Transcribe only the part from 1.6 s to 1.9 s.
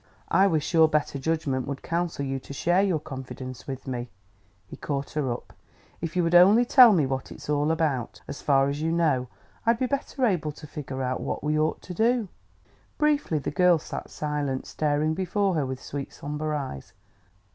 would